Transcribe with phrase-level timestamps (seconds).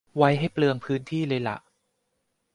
[0.17, 1.57] ไว้ให้เปลืองพื้นที่เลยล่ะ